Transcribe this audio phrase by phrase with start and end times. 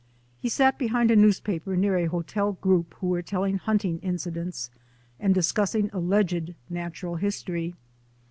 [0.39, 4.71] He sat behind a news paper near a hotel group who were telling hunting incidents
[5.19, 7.75] and discussing alleged natural history.